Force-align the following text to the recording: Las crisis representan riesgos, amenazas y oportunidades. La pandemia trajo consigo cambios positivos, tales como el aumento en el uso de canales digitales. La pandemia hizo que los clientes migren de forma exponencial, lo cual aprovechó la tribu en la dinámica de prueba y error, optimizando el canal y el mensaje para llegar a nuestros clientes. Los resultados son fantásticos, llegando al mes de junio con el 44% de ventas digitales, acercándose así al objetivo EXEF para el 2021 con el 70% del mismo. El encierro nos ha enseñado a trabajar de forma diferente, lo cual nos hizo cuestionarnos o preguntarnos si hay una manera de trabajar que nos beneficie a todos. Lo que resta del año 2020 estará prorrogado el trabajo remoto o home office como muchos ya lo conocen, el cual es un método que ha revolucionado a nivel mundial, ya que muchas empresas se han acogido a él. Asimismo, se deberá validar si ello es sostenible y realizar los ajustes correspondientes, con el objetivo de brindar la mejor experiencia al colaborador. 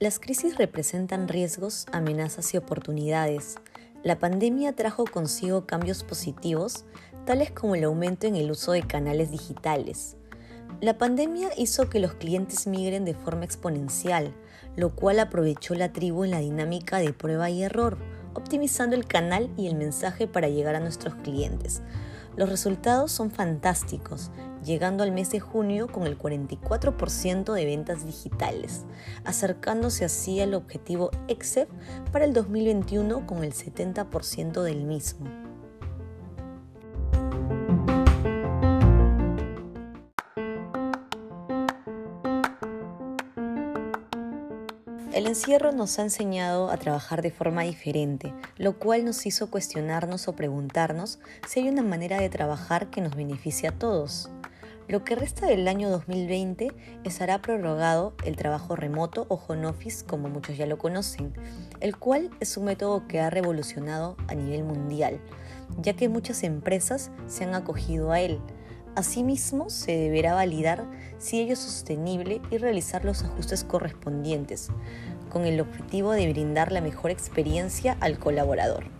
Las 0.00 0.20
crisis 0.20 0.56
representan 0.56 1.26
riesgos, 1.26 1.86
amenazas 1.90 2.54
y 2.54 2.56
oportunidades. 2.56 3.56
La 4.04 4.20
pandemia 4.20 4.72
trajo 4.72 5.04
consigo 5.04 5.66
cambios 5.66 6.04
positivos, 6.04 6.84
tales 7.26 7.50
como 7.50 7.74
el 7.74 7.82
aumento 7.82 8.28
en 8.28 8.36
el 8.36 8.52
uso 8.52 8.70
de 8.70 8.82
canales 8.82 9.32
digitales. 9.32 10.16
La 10.80 10.98
pandemia 10.98 11.48
hizo 11.56 11.90
que 11.90 11.98
los 11.98 12.14
clientes 12.14 12.68
migren 12.68 13.04
de 13.04 13.14
forma 13.14 13.44
exponencial, 13.44 14.32
lo 14.76 14.94
cual 14.94 15.18
aprovechó 15.18 15.74
la 15.74 15.92
tribu 15.92 16.22
en 16.22 16.30
la 16.30 16.38
dinámica 16.38 16.98
de 16.98 17.12
prueba 17.12 17.50
y 17.50 17.64
error, 17.64 17.98
optimizando 18.34 18.96
el 18.96 19.06
canal 19.06 19.50
y 19.56 19.66
el 19.66 19.74
mensaje 19.74 20.26
para 20.26 20.48
llegar 20.48 20.74
a 20.74 20.80
nuestros 20.80 21.14
clientes. 21.16 21.82
Los 22.36 22.48
resultados 22.48 23.10
son 23.10 23.30
fantásticos, 23.32 24.30
llegando 24.64 25.02
al 25.02 25.12
mes 25.12 25.30
de 25.30 25.40
junio 25.40 25.88
con 25.88 26.06
el 26.06 26.16
44% 26.16 27.52
de 27.52 27.64
ventas 27.64 28.06
digitales, 28.06 28.84
acercándose 29.24 30.04
así 30.04 30.40
al 30.40 30.54
objetivo 30.54 31.10
EXEF 31.26 31.68
para 32.12 32.24
el 32.24 32.32
2021 32.32 33.26
con 33.26 33.42
el 33.42 33.52
70% 33.52 34.62
del 34.62 34.84
mismo. 34.84 35.47
El 45.18 45.26
encierro 45.26 45.72
nos 45.72 45.98
ha 45.98 46.02
enseñado 46.02 46.70
a 46.70 46.76
trabajar 46.76 47.22
de 47.22 47.32
forma 47.32 47.62
diferente, 47.62 48.32
lo 48.56 48.78
cual 48.78 49.04
nos 49.04 49.26
hizo 49.26 49.50
cuestionarnos 49.50 50.28
o 50.28 50.36
preguntarnos 50.36 51.18
si 51.44 51.58
hay 51.58 51.68
una 51.68 51.82
manera 51.82 52.20
de 52.20 52.28
trabajar 52.28 52.88
que 52.88 53.00
nos 53.00 53.16
beneficie 53.16 53.68
a 53.68 53.76
todos. 53.76 54.30
Lo 54.86 55.02
que 55.02 55.16
resta 55.16 55.46
del 55.46 55.66
año 55.66 55.90
2020 55.90 56.72
estará 57.02 57.42
prorrogado 57.42 58.14
el 58.24 58.36
trabajo 58.36 58.76
remoto 58.76 59.26
o 59.28 59.42
home 59.48 59.66
office 59.66 60.06
como 60.06 60.28
muchos 60.28 60.56
ya 60.56 60.66
lo 60.66 60.78
conocen, 60.78 61.34
el 61.80 61.96
cual 61.96 62.30
es 62.38 62.56
un 62.56 62.66
método 62.66 63.08
que 63.08 63.18
ha 63.18 63.28
revolucionado 63.28 64.16
a 64.28 64.36
nivel 64.36 64.62
mundial, 64.62 65.20
ya 65.78 65.94
que 65.94 66.08
muchas 66.08 66.44
empresas 66.44 67.10
se 67.26 67.42
han 67.42 67.56
acogido 67.56 68.12
a 68.12 68.20
él. 68.20 68.40
Asimismo, 68.98 69.70
se 69.70 69.96
deberá 69.96 70.34
validar 70.34 70.84
si 71.18 71.40
ello 71.40 71.52
es 71.52 71.60
sostenible 71.60 72.40
y 72.50 72.58
realizar 72.58 73.04
los 73.04 73.22
ajustes 73.22 73.62
correspondientes, 73.62 74.70
con 75.30 75.44
el 75.44 75.60
objetivo 75.60 76.10
de 76.10 76.28
brindar 76.32 76.72
la 76.72 76.80
mejor 76.80 77.12
experiencia 77.12 77.96
al 78.00 78.18
colaborador. 78.18 78.97